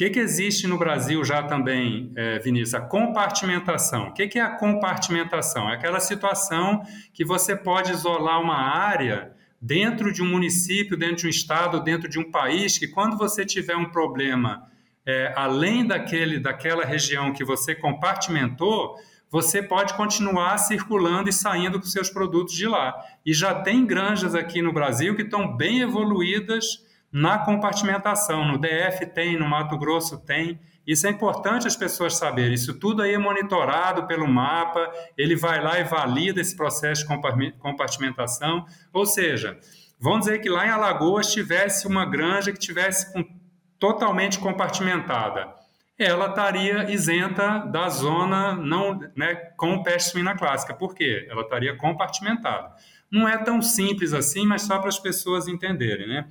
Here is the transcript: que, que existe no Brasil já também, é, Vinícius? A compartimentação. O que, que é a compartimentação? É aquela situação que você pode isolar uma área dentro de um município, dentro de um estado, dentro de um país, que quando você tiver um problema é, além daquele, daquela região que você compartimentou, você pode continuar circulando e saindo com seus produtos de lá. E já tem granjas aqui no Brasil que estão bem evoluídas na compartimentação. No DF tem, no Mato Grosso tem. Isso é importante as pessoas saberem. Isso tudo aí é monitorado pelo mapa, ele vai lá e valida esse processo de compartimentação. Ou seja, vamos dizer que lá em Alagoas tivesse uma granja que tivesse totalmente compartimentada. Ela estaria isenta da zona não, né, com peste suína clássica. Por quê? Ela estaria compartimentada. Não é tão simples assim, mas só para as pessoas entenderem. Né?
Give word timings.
que, 0.00 0.08
que 0.08 0.18
existe 0.18 0.66
no 0.66 0.78
Brasil 0.78 1.22
já 1.22 1.42
também, 1.42 2.10
é, 2.16 2.38
Vinícius? 2.38 2.72
A 2.72 2.80
compartimentação. 2.80 4.08
O 4.08 4.12
que, 4.14 4.28
que 4.28 4.38
é 4.38 4.42
a 4.42 4.56
compartimentação? 4.56 5.68
É 5.68 5.74
aquela 5.74 6.00
situação 6.00 6.82
que 7.12 7.22
você 7.22 7.54
pode 7.54 7.92
isolar 7.92 8.40
uma 8.40 8.56
área 8.56 9.30
dentro 9.60 10.10
de 10.10 10.22
um 10.22 10.26
município, 10.26 10.96
dentro 10.96 11.16
de 11.16 11.26
um 11.26 11.28
estado, 11.28 11.82
dentro 11.82 12.08
de 12.08 12.18
um 12.18 12.30
país, 12.30 12.78
que 12.78 12.88
quando 12.88 13.18
você 13.18 13.44
tiver 13.44 13.76
um 13.76 13.90
problema 13.90 14.66
é, 15.04 15.34
além 15.36 15.86
daquele, 15.86 16.40
daquela 16.40 16.86
região 16.86 17.30
que 17.34 17.44
você 17.44 17.74
compartimentou, 17.74 18.96
você 19.28 19.62
pode 19.62 19.92
continuar 19.92 20.56
circulando 20.56 21.28
e 21.28 21.32
saindo 21.32 21.78
com 21.78 21.84
seus 21.84 22.08
produtos 22.08 22.54
de 22.54 22.66
lá. 22.66 22.94
E 23.26 23.34
já 23.34 23.54
tem 23.54 23.84
granjas 23.84 24.34
aqui 24.34 24.62
no 24.62 24.72
Brasil 24.72 25.14
que 25.14 25.20
estão 25.20 25.54
bem 25.54 25.80
evoluídas 25.82 26.88
na 27.12 27.38
compartimentação. 27.38 28.44
No 28.44 28.58
DF 28.58 29.06
tem, 29.06 29.38
no 29.38 29.48
Mato 29.48 29.76
Grosso 29.76 30.18
tem. 30.18 30.60
Isso 30.86 31.06
é 31.06 31.10
importante 31.10 31.66
as 31.66 31.76
pessoas 31.76 32.16
saberem. 32.16 32.54
Isso 32.54 32.78
tudo 32.78 33.02
aí 33.02 33.14
é 33.14 33.18
monitorado 33.18 34.06
pelo 34.06 34.26
mapa, 34.26 34.90
ele 35.16 35.36
vai 35.36 35.62
lá 35.62 35.78
e 35.78 35.84
valida 35.84 36.40
esse 36.40 36.56
processo 36.56 37.06
de 37.06 37.52
compartimentação. 37.58 38.64
Ou 38.92 39.06
seja, 39.06 39.58
vamos 40.00 40.20
dizer 40.20 40.40
que 40.40 40.48
lá 40.48 40.66
em 40.66 40.70
Alagoas 40.70 41.32
tivesse 41.32 41.86
uma 41.86 42.04
granja 42.04 42.52
que 42.52 42.58
tivesse 42.58 43.12
totalmente 43.78 44.38
compartimentada. 44.38 45.48
Ela 45.98 46.28
estaria 46.30 46.90
isenta 46.90 47.58
da 47.58 47.90
zona 47.90 48.54
não, 48.54 48.98
né, 49.14 49.34
com 49.56 49.82
peste 49.82 50.12
suína 50.12 50.34
clássica. 50.34 50.72
Por 50.72 50.94
quê? 50.94 51.26
Ela 51.30 51.42
estaria 51.42 51.76
compartimentada. 51.76 52.72
Não 53.10 53.28
é 53.28 53.36
tão 53.36 53.60
simples 53.60 54.14
assim, 54.14 54.46
mas 54.46 54.62
só 54.62 54.78
para 54.78 54.88
as 54.88 54.98
pessoas 54.98 55.46
entenderem. 55.46 56.08
Né? 56.08 56.26